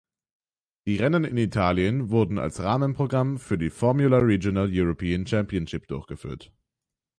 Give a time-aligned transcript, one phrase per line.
[0.87, 6.51] Die Rennen in Italien wurden als Rahmenprogramm für die Formula Regional European Championship durchgeführt.